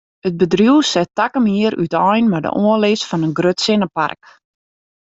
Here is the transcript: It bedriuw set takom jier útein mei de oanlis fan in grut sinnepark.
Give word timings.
It 0.27 0.35
bedriuw 0.41 0.77
set 0.91 1.09
takom 1.19 1.45
jier 1.53 1.75
útein 1.83 2.25
mei 2.33 2.41
de 2.45 2.51
oanlis 2.63 3.01
fan 3.09 3.25
in 3.27 3.35
grut 3.39 3.59
sinnepark. 3.65 4.19